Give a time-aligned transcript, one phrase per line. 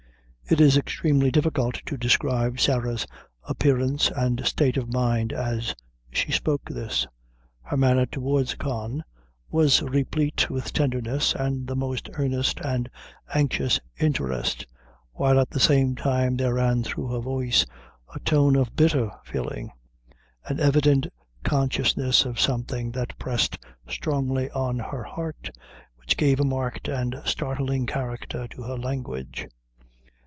[0.49, 3.07] It is extremely difficult to describe Sarah's
[3.47, 5.73] appearance and state of mind as
[6.11, 7.07] she spoke this.
[7.61, 9.05] Her manner towards Con
[9.49, 12.89] was replete with tenderness, and the most earnest and
[13.33, 14.65] anxious interest,
[15.13, 17.65] while at the same time there ran through her voice
[18.13, 19.71] a tone of bitter feeling,
[20.49, 21.07] an evident
[21.45, 23.57] consciousness of something that pressed
[23.87, 25.49] strongly on her heart,
[25.95, 29.47] which gave a marked and startling character to her language.